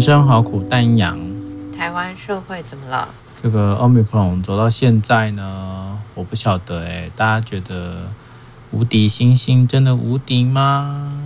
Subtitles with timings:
[0.00, 1.20] 人生好苦，但阴阳。
[1.76, 3.06] 台湾社会怎么了？
[3.42, 8.10] 这个奥密克戎走到现在呢，我不晓得哎，大家觉得
[8.70, 11.22] 无敌星星真的无敌吗？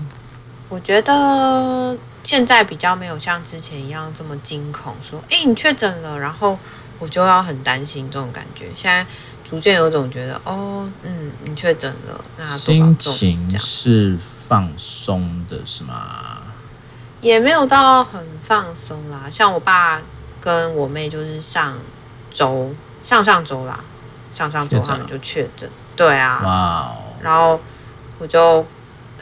[0.68, 6.58] 我觉得现在比较没有像之前一样这么惊恐，说哎你确诊了，然后
[6.98, 8.66] 我就要很担心这种感觉。
[8.74, 9.06] 现在
[9.48, 16.33] 逐渐有种觉得哦，嗯，你确诊了，那心情是放松的，是吗？
[17.24, 20.02] 也没有到很放松啦，像我爸
[20.42, 21.78] 跟我妹就是上
[22.30, 22.70] 周、
[23.02, 23.80] 上上周啦，
[24.30, 27.58] 上上周他们就确诊，对啊，哇 Wow，然后
[28.18, 28.66] 我就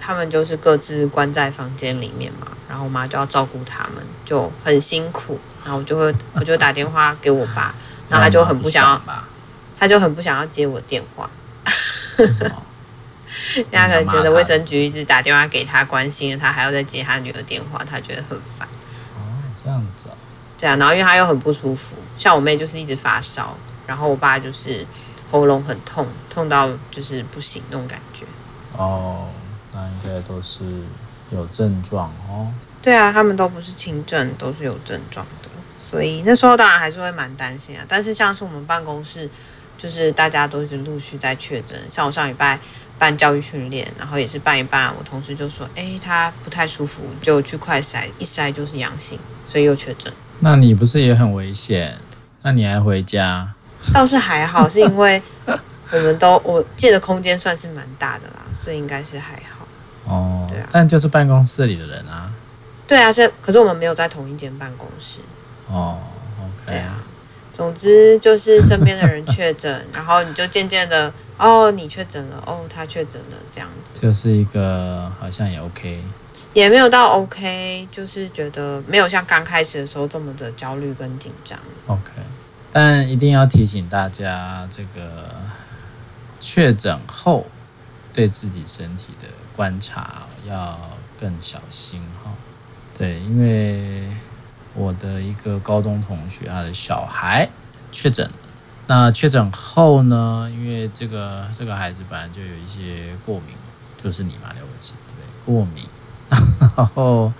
[0.00, 7.72] 他们就是各自关在房间里面嘛，然后我妈就要照顾他们，就很辛苦，然后我就会 我就打电话给我爸，
[8.10, 9.00] 然后他就很不想要，
[9.78, 11.30] 他就很不想要接我电话。
[13.70, 18.66] 人家可能觉得卫生局一直打电话给他关心，他还要再接他女儿电话，他觉得很烦。
[19.16, 20.14] 哦，这样子啊。
[20.58, 24.86] 对啊，然后因为他又很不舒服，像我妹就是一直发烧，然后我爸就是
[25.30, 28.24] 喉咙很痛，痛到就是不行那种感觉。
[28.76, 29.28] 哦，
[29.72, 30.64] 那应该都是
[31.30, 32.52] 有症状哦。
[32.80, 35.48] 对啊，他们都不是轻症，都是有症状的，
[35.80, 37.84] 所以那时候当然还是会蛮担心啊。
[37.88, 39.28] 但是像是我们办公室，
[39.82, 42.58] 就是大家都一直陆续在确诊，像我上礼拜。
[42.98, 51.96] 办教育训练，然后也是办一办，我同事就说：“哎，他不太舒服，就去快筛，一筛就是阳性，所以又确诊。”那你不是也很危险？
[52.42, 53.52] 那你还回家？
[53.92, 55.20] 倒是还好，是因为
[55.90, 59.66] 我们都我借的空间算是蛮大的啦，所以应该是还好。
[60.04, 62.30] 哦，对啊，但就是办公室里的人啊。
[62.86, 65.18] 对啊，是，可是我们没有在同一间办公室。
[65.68, 65.98] 哦
[66.38, 66.66] ，OK。
[66.66, 67.02] 对啊，
[67.52, 71.12] 总之就是身边的人确诊，然后你就渐渐的。
[71.38, 76.00] 哦，你确诊了，哦，他确诊了，这样子就是一个好像也 OK，
[76.52, 81.58] 也没有到 OK，就是觉得没有像刚开始的时候这么的焦虑跟紧张。
[81.88, 82.12] OK，
[82.70, 85.34] 但一定要提醒大家，这个
[86.38, 87.46] 确诊后
[88.12, 89.26] 对自己身体的
[89.56, 90.78] 观察要
[91.18, 92.30] 更小心哈。
[92.96, 94.06] 对，因为
[94.74, 97.48] 我的一个高中同学，他的小孩
[97.90, 98.30] 确诊。
[98.88, 100.50] 那确诊后呢？
[100.52, 103.54] 因为这个这个孩子本来就有一些过敏，
[104.02, 105.54] 就是你嘛，了不起，对不对？
[105.54, 105.86] 过敏，
[106.76, 107.32] 然后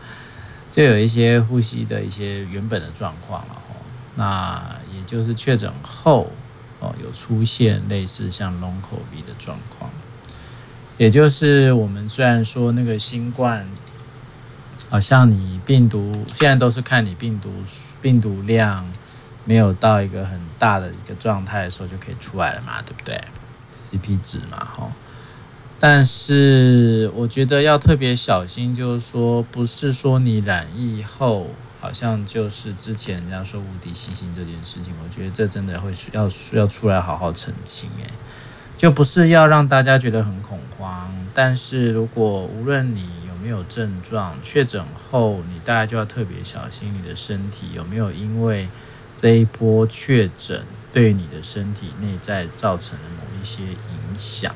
[0.71, 3.77] 就有一些呼吸的一些原本的状况了哦。
[4.15, 6.31] 那也就是确诊后
[6.79, 9.91] 哦，有出现类似像 Long COVID 的状况，
[10.97, 13.67] 也就是我们虽然说那个新冠，
[14.93, 17.51] 好像你病毒现在都是看你病毒
[18.01, 18.87] 病毒量。
[19.45, 23.21] 没有到一个很大的一个状态的时候就可以出来了嘛，对不对
[23.83, 24.93] ？CP 值嘛，哈。
[25.81, 31.49] 但是我觉得要特别小心，就是说，不是说你染疫后
[31.81, 38.07] 好像就是之前人家说无敌星星这件事情，我觉得这真的会需要需要出来好好澄清，诶，
[38.77, 41.13] 就不是要让大家觉得很恐慌。
[41.35, 43.09] 但是如果无论你
[43.43, 48.69] 没有症状，确诊后你大概就要特别小心你的身体有没有因为。
[49.15, 54.55] 这一波确诊对你的身体内在造成了某一些影响，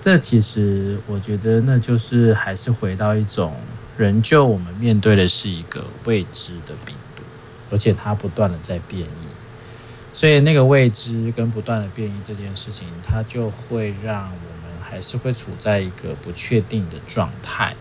[0.00, 3.56] 这其实我觉得那就是还是回到一种，
[3.98, 7.24] 仍旧我们面对的是一个未知的病毒，
[7.72, 9.26] 而且它不断的在变异，
[10.12, 14.55] 所以那个未知跟不断的变异这件事情，它就会让我
[14.88, 17.74] 还是会处在一个不确定的状态。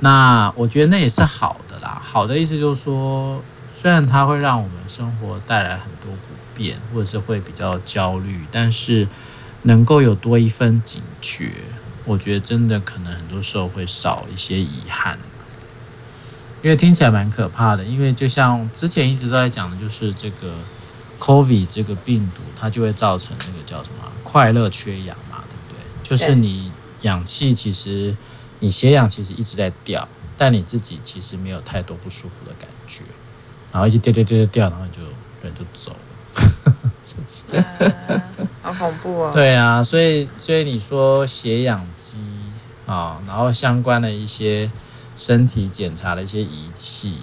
[0.00, 3.42] 那我觉得那也是好的啦，好的意思就是说。
[3.74, 9.08] 虽然它会让我们生活带来很多不便，或者是会比较焦虑，但是
[9.62, 11.50] 能够有多一份警觉，
[12.04, 15.18] 我觉得真的可能很多时候会少一些遗憾。
[16.62, 20.54] 因为听起来蛮可怕的，因为就像之前一直都在讲的，就是这个
[21.18, 25.16] COVID 这个病毒，它就会造成那个叫什么快乐缺氧，
[26.16, 26.70] 就是你
[27.02, 28.14] 氧气其实
[28.60, 30.06] 你血氧其实一直在掉，
[30.36, 33.02] 但你自己其实没有太多不舒服的感觉。
[33.72, 35.00] 然后一直掉掉掉掉掉，然后你就
[35.42, 35.90] 人就走
[37.54, 37.64] 了，
[38.10, 38.22] 呃，
[38.60, 39.30] 好恐怖哦！
[39.32, 42.18] 对啊，所以所以你说血氧机
[42.86, 44.70] 啊，然后相关的一些
[45.16, 47.20] 身体检查的一些仪器，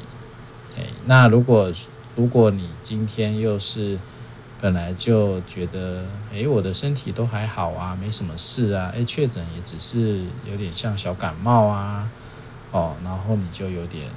[0.75, 1.71] 哎，那如果
[2.15, 3.99] 如果你今天又是
[4.61, 6.03] 本来就觉得，
[6.33, 12.09] 哎，我的身体都还好啊，没什么事啊，哎，确诊也只是有点像小感冒啊，
[12.71, 14.09] 哦，然后你就有点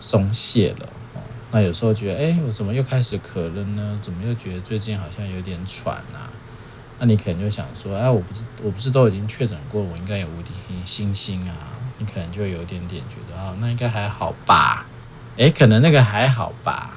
[0.00, 0.86] 松懈了。
[1.14, 1.20] 哦
[1.50, 3.98] 那有时候觉得，哎，我怎么又开始咳了呢？
[4.02, 6.28] 怎么又觉得最近好像有点喘啊？
[6.98, 10.52] 那你可能就想说，哎，我不是我不是都已经确诊过，我应该有无敌
[10.84, 11.54] 星星啊？
[11.96, 14.84] 你可能就有点点觉得，啊，那应该还好吧？
[15.38, 16.90] 哎，可能那个还好吧，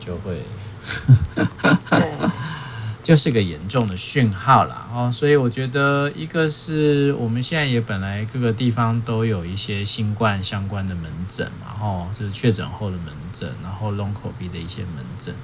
[0.00, 0.42] 就会，
[3.02, 5.10] 就是个严重的讯号了哦。
[5.12, 15.34] 所以我觉得，一个是我们现在也本来各个地方都有一些新冠相关的门诊嘛，哦，就是确诊后的门诊，然后 Long COVID 的一些门诊。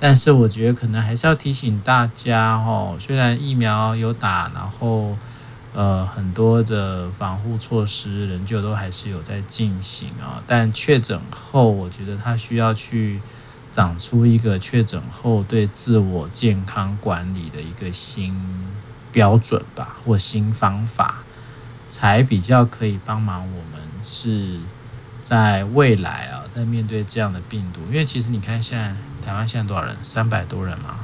[0.00, 5.16] 但是我觉得可能还是要提醒大家哦，虽然疫苗有打，然后
[5.74, 13.20] 呃很多的防护措施仍旧都还是有在进行啊，但确诊后，我觉得他需要去
[13.72, 18.34] 长出一个确诊后对自我健康管理的一个新
[19.12, 21.22] 标准吧，或新方法，
[21.88, 24.58] 才比较可以帮忙我们是
[25.22, 28.94] 在未来啊，在面对这样的病毒，因为其实你看现在。
[29.20, 29.94] 台湾现在多少人？
[30.00, 31.00] 三百多人吗？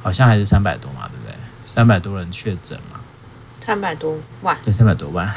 [0.00, 1.34] 好像还是三百多嘛，对不对？
[1.66, 3.00] 三百多人确诊嘛？
[3.58, 4.56] 三百多万。
[4.62, 5.28] 对，三百多万。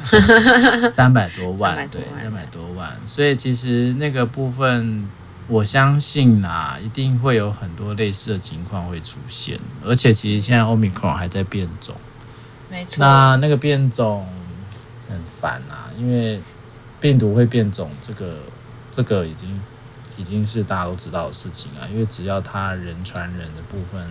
[0.90, 2.96] 三百多万，对，三百多万。
[3.04, 5.06] 所以其实那个部分，
[5.48, 9.58] 我相信啊，一定会有很多类似的情况会出现。
[9.84, 11.94] 而且其实现在 Omicron 还在变种，
[12.70, 12.96] 没错。
[12.98, 14.26] 那那个变种
[15.08, 16.40] 很烦啊，因为
[17.00, 18.38] 病毒会变种，这个
[18.90, 19.60] 这个已经。
[20.18, 24.02] 已经是大家都知道的事情啊，因为只要他人传人的部分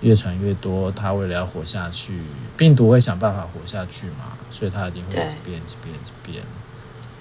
[0.00, 2.20] 越传越多，它为了要活下去，
[2.56, 6.42] 病毒会想办法活下去嘛，所以它一定会一直变、一直变、一直变。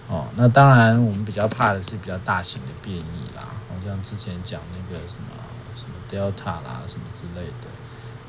[0.10, 5.28] 哦，那当然我们比较怕的是比较大型的变异啦，好像之前讲那个什么
[5.76, 7.68] 什么 Delta 啦什么之类的，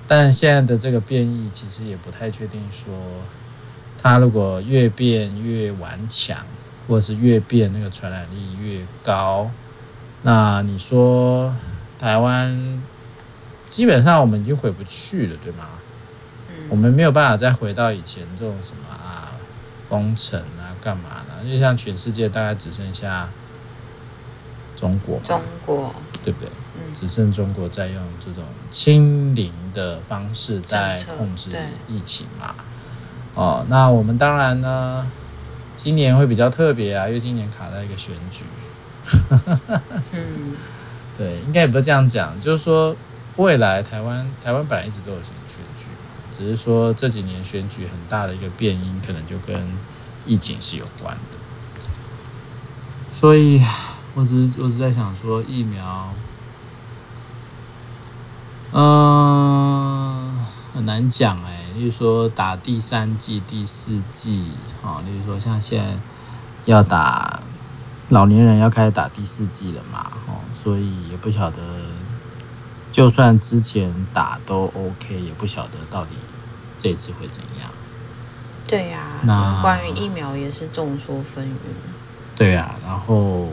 [0.06, 2.92] 但现在的这个变异其实也不太确定说，
[4.02, 6.36] 它如果越变越顽强，
[6.86, 9.50] 或者是越变那个传染力越高。
[10.22, 11.54] 那你说
[11.98, 12.82] 台湾
[13.70, 15.66] 基本上我们已经回不去了，对吗？
[16.50, 19.32] 嗯，我们没有办法再回到以前这种什么啊
[19.88, 21.48] 封城啊干嘛的？
[21.50, 23.28] 就像全世界大概只剩下
[24.76, 25.94] 中国，中国
[26.24, 26.48] 对不对？
[26.76, 31.50] 嗯，只剩中国在用这种清零的方式在控制
[31.88, 32.54] 疫情嘛。
[33.34, 35.06] 哦，那我们当然呢，
[35.76, 38.44] 今年会比较特别啊，因为今年卡在一个选举。
[40.12, 40.56] 嗯，
[41.16, 42.94] 对，应该也不是这样讲，就是说
[43.36, 45.84] 未来台湾台湾本来一直都有选举，
[46.30, 49.56] 只是说这几年选举很大的一个变因，可能就跟
[50.26, 51.38] 疫情是有关的。
[53.12, 53.62] 所以，
[54.14, 56.14] 我只是我只在想说疫苗，
[58.72, 64.52] 嗯、很难讲哎，例如说打第三剂、第四剂
[64.82, 65.94] 哦，例如说像现在
[66.64, 67.40] 要打。
[68.08, 70.10] 老年人要开始打第四剂了嘛？
[70.26, 71.60] 哦，所以也不晓得，
[72.90, 76.16] 就算之前打都 OK，也不晓得到底
[76.76, 77.70] 这次会怎样。
[78.70, 81.50] 对呀、啊，那关于疫苗也是众说纷纭。
[82.36, 83.48] 对啊，然后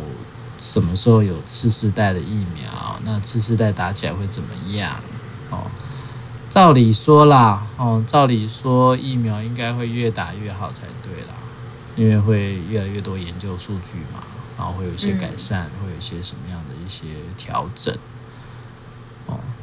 [0.58, 2.72] 什么时候有次世代的疫苗？
[3.04, 4.96] 那次世代打起来会怎么样？
[5.50, 5.66] 哦，
[6.50, 11.34] 照理说啦，哦，照理说疫苗应该会越打越好才对啦，
[11.96, 14.24] 因为会越来越多研究数据嘛。
[14.58, 17.06] 然后会有一些改善，嗯、会有一些什么样的一些
[17.38, 17.96] 调整？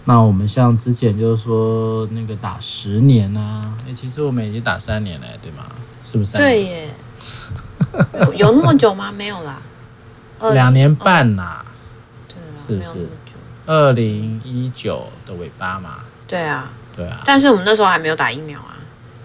[0.04, 3.76] 哦，那我们像之前就是说那个打十年呢、啊？
[3.88, 5.64] 哎，其实我们已经打三年了，对吗？
[6.02, 6.50] 是不是三年？
[6.50, 6.88] 对耶，
[8.28, 9.11] 有有那么久吗？
[9.11, 9.58] 没有啦，
[10.52, 11.64] 两年半啦，
[12.28, 13.08] 对啊，是不是？
[13.66, 16.00] 二零一九的尾巴嘛？
[16.28, 17.23] 对啊，对啊。
[17.25, 18.76] 但是我们那时候还没有打疫苗啊。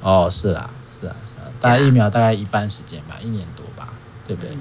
[0.01, 0.69] 哦，是啊，
[1.01, 3.89] 是啊，是啊，打疫苗大概一半时间吧，一年多吧，
[4.25, 4.51] 对不对？
[4.51, 4.59] 嗯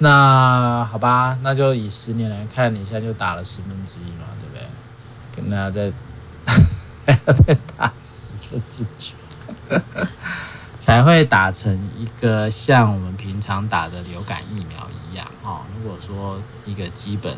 [0.00, 4.27] 那好吧，那就以十年来看，你现在就打了十分之一嘛？
[5.40, 5.92] 跟大家再
[7.06, 9.14] 还要再打十分之九，
[10.78, 15.60] 才会打成一个像我们平常打的流感疫苗一样哦。
[15.76, 17.36] 如果说一个基本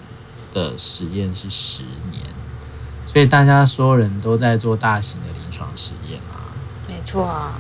[0.53, 2.25] 的实验是十年，
[3.07, 6.51] 所以大家所有人都在做大型的临床实验啊。
[6.89, 7.53] 没错啊，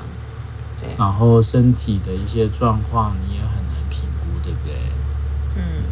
[0.81, 0.89] 对。
[0.99, 4.75] 然后身体的一些状况，你也很难评估，对不对？
[5.57, 5.85] 嗯。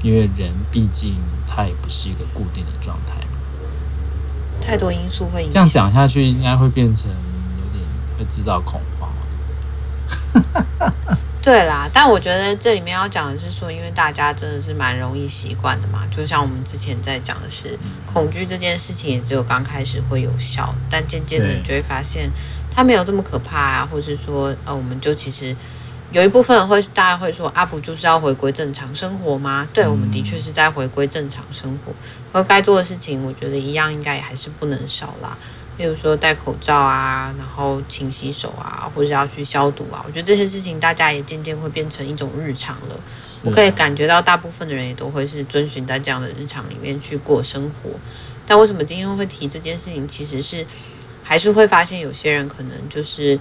[0.00, 3.27] 因为人毕竟他也不是一个固定的状态嘛，
[4.68, 5.52] 太多因素会影响。
[5.52, 7.82] 这样讲下去，应该会变成有点
[8.18, 9.10] 会制造恐慌，
[10.34, 11.16] 对不对？
[11.40, 22.30] 对啦，但我觉得这里面要讲的是说，因为大家真的是蛮容易习惯的嘛，就像我们之前在讲的是，恐惧这件事情也只有刚开始会有效，但渐渐的你就会发现
[22.70, 25.56] 它没有这么可怕啊，或是说呃，我们就其实。
[26.10, 29.68] 有一部分人会，大家会说，啊，不就是要回归正常生活吗？
[29.74, 31.92] 对，我们的确是在回归正常生活，
[32.32, 35.36] 和该做的事情，我觉得一样，应该也还是不能少啦。
[35.76, 40.02] 例如说戴口罩啊，然后勤洗手啊，或者要去消毒啊。
[40.06, 42.98] 我觉得这些事情大家也渐渐会变成一种日常了。
[43.44, 47.90] 我可以感觉到大部分的人也都会是遵循在这样的日常里面去过生活。
[48.44, 50.08] 但为什么今天会提这件事情？
[50.08, 50.66] 其实是
[51.22, 53.38] 还是会发现有些人可能就是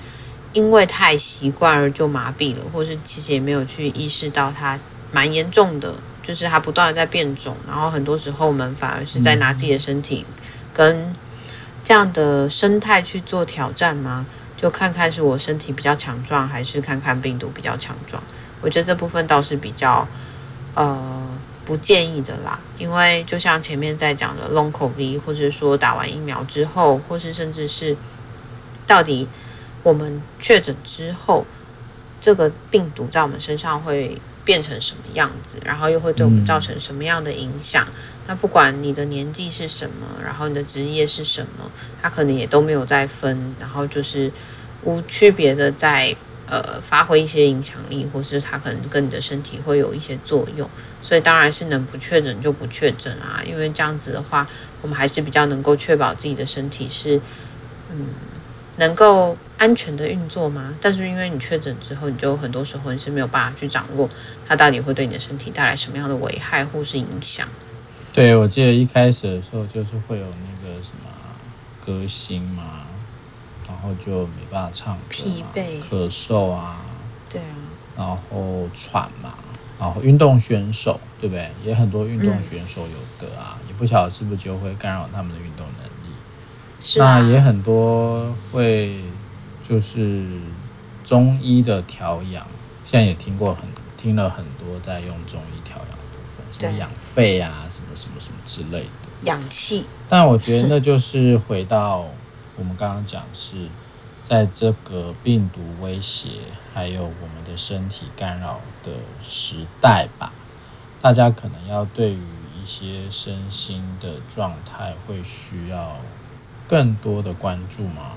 [0.57, 4.79] 因为太习惯而就麻痹了，或是其实也没有去意识到它
[5.11, 7.55] 蛮严重的，就是它不断的在变种。
[7.67, 10.25] 然后很多时候我们反而是在拿自己的身体
[10.73, 11.13] 跟
[11.83, 14.25] 这样的生态去做挑战吗？
[14.59, 18.23] 就看看是我身体比较强壮，还是看看病毒比较强壮？
[18.59, 20.07] 我觉得这部分倒是比较
[20.73, 21.23] 呃
[21.65, 27.95] 不建议的啦，因为就像前面在讲的 Long COVID，或者说打完疫苗之后，或是甚至是
[28.87, 29.27] 到底
[29.83, 31.45] 我们确诊之后，
[32.19, 37.87] 这个病毒在我们身上会变成什么样子，然后又会对我们造成什么样的影响？
[38.27, 44.31] 那不管你的年纪是什么，然后你的职业是什么，他可能也都没有再分，然后就是
[44.83, 46.13] 无区别的在
[46.45, 50.69] 呃发挥一些影响力，或是他可能跟你的身体会有一些作用，
[51.01, 54.47] 所以当然是能不确诊就不确诊啊，因为这样子的话，
[54.81, 57.17] 我们还是比较能够确保自己的身体是
[57.91, 58.07] 嗯
[58.77, 60.73] 能够安全的运作吗。
[60.81, 64.09] 但是因为你确诊之后，你就很多时候你是没有办法去掌握
[64.47, 67.47] 它到底会对你的身体带来什么样的危害或是影响。
[68.13, 71.09] 对，我记得一开始的时候就是会有那个什么
[71.85, 72.87] 歌星嘛，
[73.67, 76.83] 然后就没办法唱歌，疲惫、咳嗽啊，
[77.29, 77.45] 对啊，
[77.95, 79.35] 然后喘嘛，
[79.79, 81.51] 然后运动选手对不对？
[81.63, 85.67] 也很多运动选手有得啊，嗯、也不晓得是不是就会干扰他们的运动。
[86.79, 89.01] 是啊，那也很多会
[89.63, 90.25] 就是
[91.03, 92.45] 中医的调养，
[92.83, 93.65] 现在也听过很
[93.97, 96.45] 听了很多在用中医调养的部分。
[96.51, 98.89] 什么养肺啊，什么什么什么之类的
[99.23, 99.85] 氧气。
[100.07, 102.05] 但我觉得那就是回到
[102.55, 103.67] 我们刚刚讲，是
[104.21, 106.29] 在这个病毒威胁
[106.73, 108.91] 还有我们的身体干扰的
[109.21, 110.31] 时代吧，
[111.01, 112.19] 大家可能要对于
[112.61, 115.97] 一些身心的状态会需要
[116.67, 118.11] 更多的关注吗？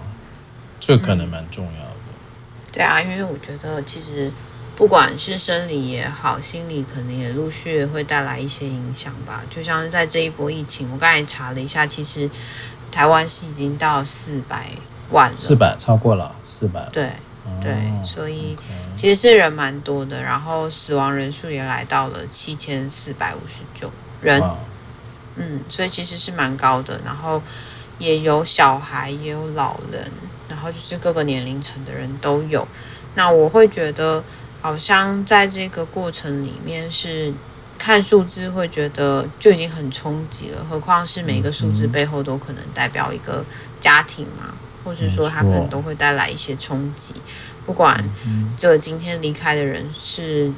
[0.78, 1.95] 这可能蛮重要的。
[2.09, 2.69] 嗯。
[2.73, 4.30] 对啊，因为我觉得其实。
[4.76, 9.42] 不管是生理也好，心理可能也陆续会带来一些影响吧。
[9.50, 12.30] 就像是在这一波疫情，我刚才查了一下，其实
[12.90, 14.71] 台湾是已经到四百
[15.11, 16.88] 万了，四百超过了四百。
[16.90, 17.11] 对
[17.61, 18.57] 对，所以
[18.97, 23.92] 其实是人蛮多的，然后死亡人数也来到了七千四百五十九
[24.23, 24.42] 人。
[25.37, 26.99] 嗯，所以其实是蛮高的。
[27.04, 27.42] 然后
[28.00, 30.11] 也有小孩，也有老人，
[30.49, 32.66] 然后就是各个年龄层的人都有。
[33.14, 34.25] 那我会觉得。
[34.62, 37.33] 好像在这个过程里面，是
[37.78, 43.42] 看数字会觉得就已经很冲击了，何况是每个数字背后都可能代表一个
[43.80, 44.52] 家庭嘛，
[44.85, 47.14] 或是说他可能都会带来一些冲击。
[47.64, 48.04] 不管
[48.54, 50.52] 这今天离开的人是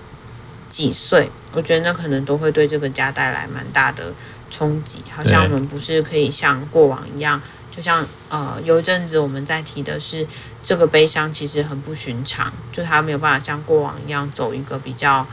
[0.69, 4.13] 几岁，我觉得那可能都会对这个家带来蛮大的
[4.53, 5.01] 冲击。
[5.11, 7.43] 好像我们不是可以像过往一样。
[7.75, 10.27] 就像呃，有一阵子我们在提的是
[10.63, 15.27] 这个悲伤其实很不寻常，就他没有办法像过往一样走一个比较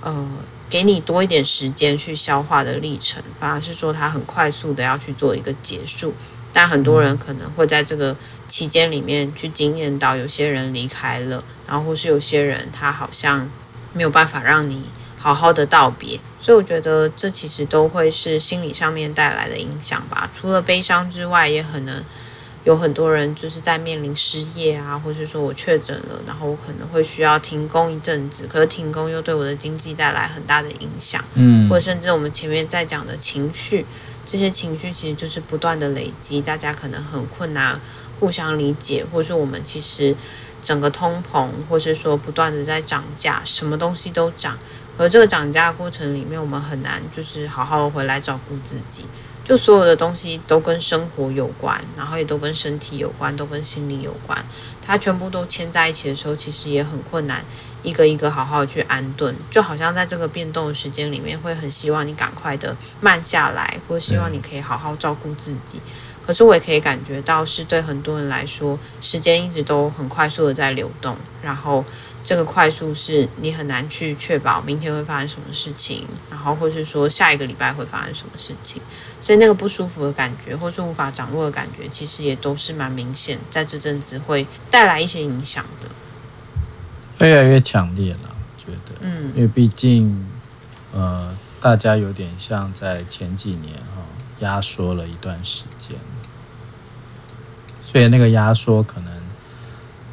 [0.00, 0.26] 呃，
[0.70, 6.14] 给你多一点时间去消化的历程，反而是说他很快速的要去做一个结束。
[6.50, 8.16] 但很多人可能会在这个
[8.48, 13.50] 期间里面去经验到有些人离开了，然后或是有些人他好像
[13.92, 14.84] 没有办法让你。
[15.22, 20.28] 好好的道别，所以我觉得这其实都会是心理上面带来的影响吧。
[20.34, 22.02] 除了悲伤之外，也可能
[22.64, 31.24] 有很多人就是在面临失业啊，或是说我确诊了，然后我可能会需要停工一阵子，可是停工又对我的经济带来很大的影响。
[31.34, 33.86] 嗯，或者甚至我们前面在讲的情绪，
[34.26, 37.80] 这些情绪其实就是不断的累积，大家可能很困难
[38.18, 40.16] 互相理解，或是说我们其实
[40.60, 44.58] 整个通膨，或是说不断的在涨价，什么东西都涨。
[44.98, 49.06] 而这个涨价过程里面，我们很难就是好好的回来照顾自己，
[49.42, 54.44] 就所有的东西都跟生活有关，然后也都跟身体有关，都跟心理有关。
[54.84, 57.42] 它全部都牵在一起的时候，其实也很困难，
[57.82, 59.34] 一个一个好好的去安顿。
[59.50, 65.80] 就好像在这个变动的时间里面，会很希望你赶快的慢下来，或希望你可以好好照顾自己。
[66.24, 71.84] 可是我也可以感觉到，是对很多人来说，时间一直都很快速的在流动，然后。
[72.24, 78.80] 这个快速是你很难去确保明天会发生什么事情，然后或是说下一个礼拜会发生什么事情，
[79.20, 85.88] 所以那个不舒服的感觉，或是无法掌握的感觉，其实也都是蛮明显，在这阵子会带来一些影响的。
[87.26, 90.26] 越来越强烈了，我觉得，嗯，因为毕竟，
[90.92, 94.02] 呃，大家有点像在前几年哈
[94.40, 95.96] 压缩了一段时间，
[97.84, 99.12] 所以那个压缩可能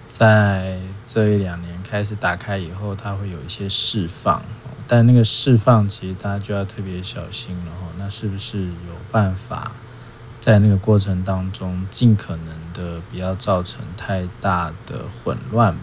[0.07, 4.43] 在这一两年开始打开以后，它会有一些释放，
[4.87, 7.87] 但那个释放其实大家就要特别小心了哈。
[7.97, 9.71] 那是不是有办法
[10.39, 15.75] 在那个过程当中，尽可能的不要造成太大的混乱？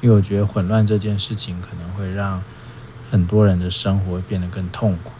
[0.00, 2.42] 因为我觉得混乱这件事情可能会让
[3.10, 5.12] 很多人的生活变得更痛苦。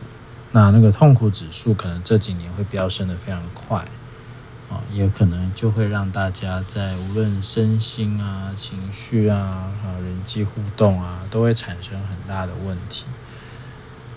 [0.52, 3.84] 那那个痛苦指数可能这几年会飙升得非常快，
[4.70, 13.04] 啊，也可能就会让大家在无论身心啊、情绪啊、啊人际互动啊，都会产生很大的问题。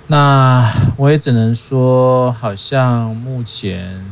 [0.07, 4.11] 那我也只能说，好像目前，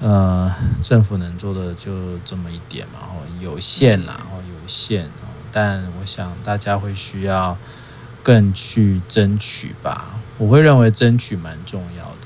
[0.00, 5.08] 呃，政府能做的就这么一点嘛，哦，有限啦，哦，有限，
[5.50, 7.56] 但我想大家会需要
[8.22, 10.20] 更去争取吧。
[10.36, 12.17] 我会认为争取蛮重要的。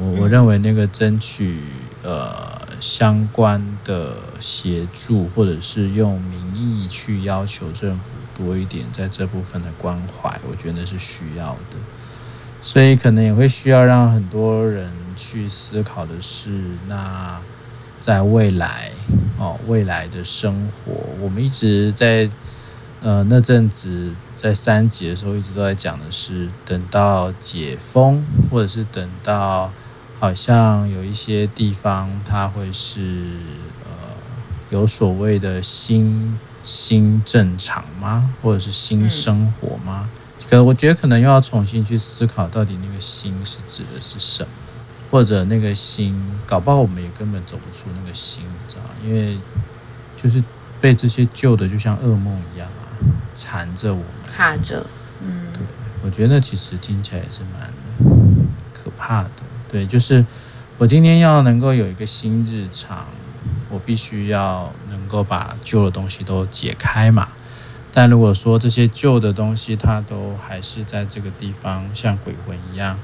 [0.00, 1.58] 我我认为那个争取
[2.02, 8.04] 呃相关的协助，或者是用民意去要求政府
[8.36, 11.76] 多一点在这部分的关怀，我觉得是需要的。
[12.62, 16.50] 所以可能也会需要让很多人去思考的是，
[16.88, 17.38] 那
[18.00, 18.90] 在未来
[19.38, 22.30] 哦未来的生活，我们一直在。
[23.00, 29.70] 呃，那阵子在三级的时候，一直都在讲的是，等到解封，或者是等到
[30.20, 33.00] 好像有一些地方，它会是
[33.84, 33.90] 呃
[34.70, 38.34] 有所谓的新新正常吗？
[38.42, 40.08] 或者是新生活吗？
[40.48, 44.48] 可我觉得可能又要重新去思考，到底那个新是指的是什么，
[45.10, 46.14] 或者那个新，
[46.46, 48.90] 搞不好我们也根本走不出那个新，你知道吗？
[49.04, 49.38] 因为
[50.16, 50.42] 就是
[50.80, 52.88] 被这些旧的就像噩梦一样啊。
[53.34, 54.84] 缠着我们，卡着，
[55.22, 55.60] 嗯，对，
[56.02, 57.70] 我觉得其实听起来也是蛮
[58.72, 59.30] 可怕的。
[59.70, 60.24] 对，就是
[60.78, 63.06] 我今天要能够有一个新日常，
[63.70, 67.28] 我必须要能够把旧的东西都解开嘛。
[67.92, 72.98] 但如果说这些旧的东西它都还是在这个地方像鬼魂一样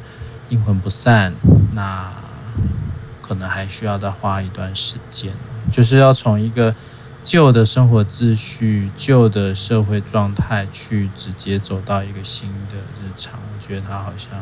[0.49, 1.33] 阴魂不散，
[1.73, 2.13] 那
[3.21, 5.33] 可能还需要再花一段时间，
[5.73, 6.75] 就是要从一个。
[7.25, 14.33] 旧的生活秩序、旧的社会状态，去直接走到一个新的日常，我觉得它好像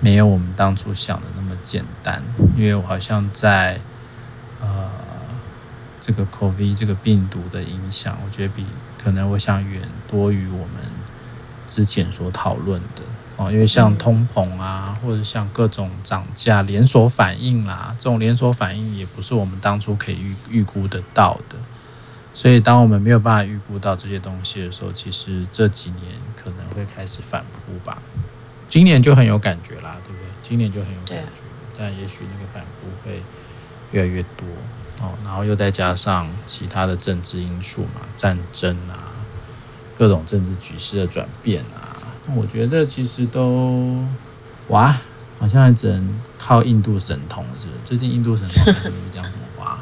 [0.00, 2.22] 没有我们当初想的那么简单。
[2.56, 3.80] 因为我好像在
[4.60, 4.90] 呃
[6.00, 8.66] 这个 COVID 这个病毒的影响，我觉得比
[9.02, 10.84] 可能我想远多于我们
[11.66, 13.02] 之前所讨论的
[13.36, 13.50] 哦。
[13.50, 21.56] 因为像通膨啊，或者像各种涨价连锁反应啦，这种连锁反应也不是我们当初可以预预估得到的。
[22.36, 28.02] 所以，当我们没有办法预估到这些东西的时候，其实这几年可能会开始反扑吧。
[28.74, 30.26] 今年就很有感觉啦，对不对？
[30.42, 31.22] 今年就很有感觉，
[31.78, 33.22] 但也许那个反扑会
[33.92, 34.44] 越来越多
[35.00, 35.12] 哦。
[35.22, 39.14] 然后又再加上其他的政治因素嘛，战争啊，
[39.96, 41.94] 各种政治局势的转变啊，
[42.34, 44.04] 我觉得其实都
[44.70, 44.98] 哇，
[45.38, 47.78] 好像还只能靠印度神童，是不是？
[47.84, 49.78] 最近印度神童还是没讲什么话。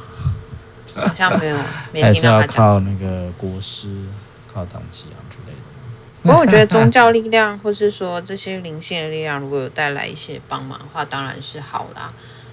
[0.96, 1.57] 好像没有，
[1.94, 3.96] 没还是要靠那个国师，
[4.52, 5.62] 靠唐綺阳之类的。
[6.22, 12.12] 不过我觉得宗 教力量，或是说这些灵性的力量，如果有带来一些帮忙的话，当然是好啦。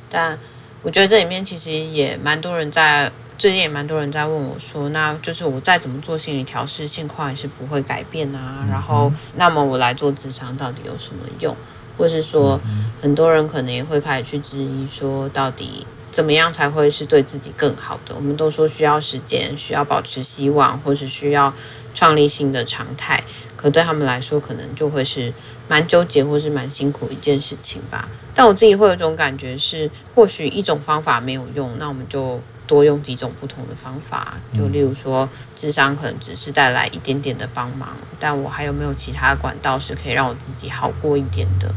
[0.10, 0.38] 但
[0.82, 8.66] 我觉得这里面其实也蛮多人在，最近也蛮多人在问我说，那就是我再怎么做心理调试，现况还是不会改变啊。
[8.70, 11.56] 然后，那么我来做职场到底有什么用？
[11.98, 12.60] 或是说，
[13.02, 15.86] 很多人可能也会开始去质疑说，到底。
[16.12, 18.16] 怎么样才会是对自己更好的？
[18.16, 21.54] 我们都说需要时间，需要保持希望，或是需要
[21.94, 23.24] 创立新的常态。
[23.62, 25.34] 可对他们来说，可能就会是
[25.68, 28.08] 蛮纠结，或是蛮辛苦一件事情吧。
[28.34, 34.36] 但我自己会有一种感觉是，或许一种方法没有用，那我们就多用几种不同的方法。
[34.58, 41.70] 就例如说，智商可能只是带来一点点的帮忙，但我还有没有其他管道是可以让我自己好过一点的？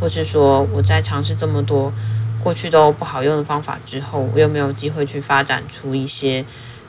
[0.00, 1.92] 或是说，我在尝试这么多。
[2.42, 6.44] 过去都不好用的方法之后，我有没有机会去发展出一些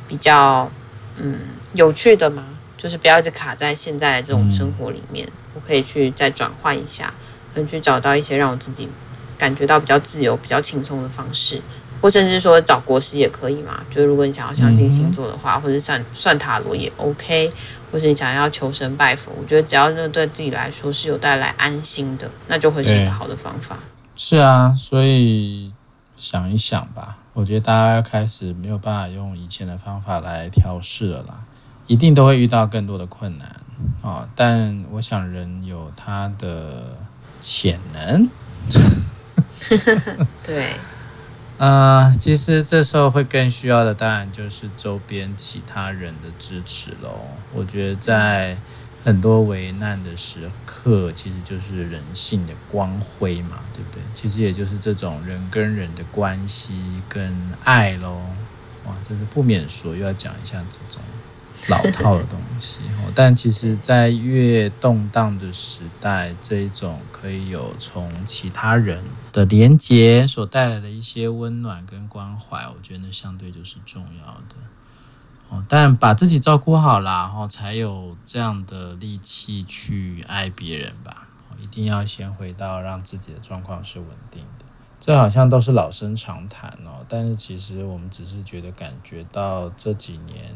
[0.08, 0.70] 比较
[1.18, 1.40] 嗯
[1.74, 2.46] 有趣的吗？
[2.78, 7.13] 就是不要一直卡在现在的这种生活里面，我可以去再转换一下，
[7.54, 8.88] 可能去找到一些让我自己
[9.38, 11.62] 感觉到比较自由、比较轻松的方式，
[12.02, 13.84] 或甚至说找国师也可以嘛。
[13.90, 17.52] 就是如果你想要相信星座的话，或者算算塔罗也 OK，
[17.92, 23.78] 或者你想要求神拜佛，我觉得只要那对自己来说是有带来安心的，那就会是一个好的方法。
[24.16, 25.72] 是啊，所以
[26.16, 31.46] 想一想吧，我觉得大家开始没有办法用以前的方法来调试了啦，
[31.88, 33.47] 一定都会遇到更多的困难
[34.02, 34.30] 啊、哦。
[34.36, 36.95] 但我想人有他的
[37.39, 38.30] 潜能，
[40.43, 40.73] 对，
[41.58, 47.28] 呃， 其实这时候会更需要的，当然就是周边其他人的支持喽。
[47.54, 48.58] 我觉得在
[49.06, 54.02] 很多危难的时刻，其实就是人性的光辉嘛，对不对？
[54.13, 58.19] 其实也就是这种人跟人的关系跟爱喽。
[58.86, 61.02] 哇，真是不免说，又要讲一下这种。
[61.70, 62.80] 老套的东西，
[63.13, 74.56] 但其实，在越动荡的时代，这一种可以有从其他人的连接所带来的一些温暖跟关怀，我觉得那相对就是重要的。
[75.50, 81.28] 哦，但把自己照顾好啦，然后才有这样的力气去爱别人吧。
[81.60, 84.65] 一定要先回到让自己的状况是稳定的，
[85.00, 87.04] 这好像都是老生常谈哦。
[87.10, 90.56] 但是其实我们只是觉得感觉到这几年。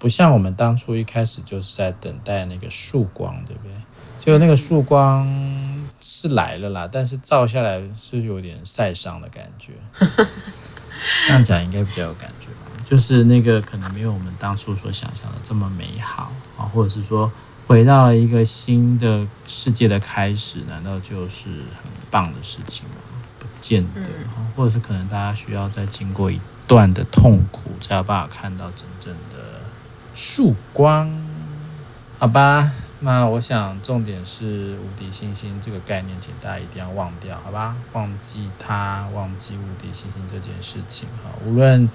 [0.00, 3.72] 不像我们当初一开始就是在等待那个曙光，对不对？
[4.18, 5.28] 就那个曙光
[6.00, 9.74] 是来了啦，但是照下来是有点晒伤的感觉。
[11.28, 12.82] 这样讲应该比较有感觉吧？
[12.84, 17.30] 就是那个可能没有我们当初所想象的这么美好啊，或者是说
[17.66, 22.96] 回到了一个新的世界的开始，难道就是很棒的事情吗？
[23.38, 24.00] 不见得，
[24.56, 29.39] 或者是可能大家需要再经过一段的痛苦，才有办法看到真正的。
[30.14, 31.10] 曙光，
[32.18, 37.76] 好吧，那我想重点是无敌星星这个概念，请大家一定要忘掉，好吧？
[37.92, 41.30] 忘记它，忘记无敌星星这件事情哈。
[41.46, 41.88] 无论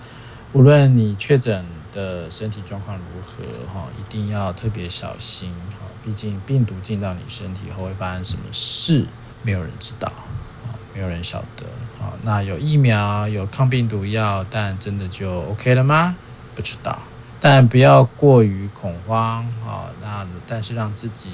[0.54, 5.86] 无论你确诊的身体状况如何哈，一定要特别小心哈。
[6.04, 9.06] 毕竟病毒进到你身体后会发生什么事，
[9.44, 11.66] 没有人知道，啊没有人晓得。
[12.00, 16.16] 啊那有疫苗，有抗病毒药，但真的就 OK 了吗？
[16.56, 16.98] 不知道。
[17.40, 19.92] 但不要过于恐慌啊！
[20.02, 21.32] 那但是让自己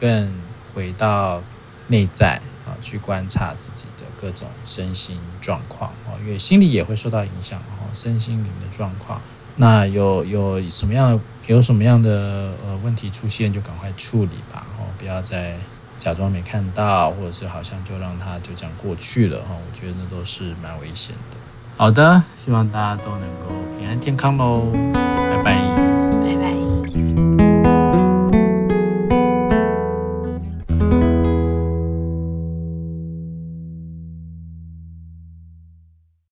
[0.00, 0.34] 更
[0.74, 1.40] 回到
[1.88, 9.20] 内在啊，去观察自己的各种身心状况啊，因为心理也会受到影响哦，身心灵的状况。
[9.56, 15.54] 那有有什么样的有什么样的呃问题出现，就赶快处理吧哦，不要再
[15.96, 19.50] 假装没看到，或者是好像就让它就这样过去了哈。
[19.50, 21.36] 我觉得那都是蛮危险的。
[21.76, 23.46] 好的，希望大家都能够
[23.78, 25.23] 平安健康喽。
[25.42, 25.42] 拜。
[25.42, 25.73] 拜